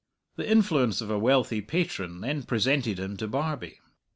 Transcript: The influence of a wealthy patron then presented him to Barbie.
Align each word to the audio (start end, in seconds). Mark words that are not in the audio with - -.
The 0.35 0.49
influence 0.49 0.99
of 1.01 1.11
a 1.11 1.19
wealthy 1.19 1.61
patron 1.61 2.21
then 2.21 2.41
presented 2.41 2.97
him 2.99 3.17
to 3.17 3.27
Barbie. 3.27 3.77